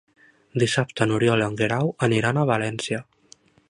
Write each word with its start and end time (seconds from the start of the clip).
Dissabte 0.63 1.07
n'Oriol 1.11 1.45
i 1.45 1.47
en 1.49 1.59
Guerau 1.61 1.93
aniran 2.09 2.41
a 2.41 2.49
València. 2.55 3.05